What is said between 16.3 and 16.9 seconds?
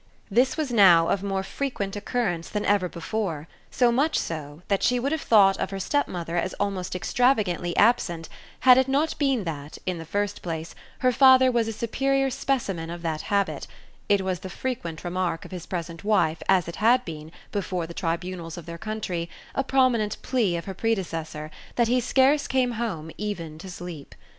as it